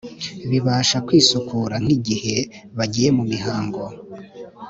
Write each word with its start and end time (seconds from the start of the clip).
bibafasha 0.49 0.97
kwisukura 1.07 1.75
nk’igihe 1.83 2.35
bagiye 2.77 3.09
mu 3.17 3.23
mihango 3.31 3.81